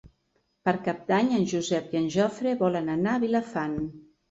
Per 0.67 0.71
Cap 0.87 1.03
d'Any 1.11 1.29
en 1.41 1.45
Josep 1.51 1.95
i 1.97 2.01
en 2.01 2.09
Jofre 2.17 2.57
volen 2.65 2.91
anar 2.97 3.17
a 3.17 3.23
Vilafant. 3.29 3.81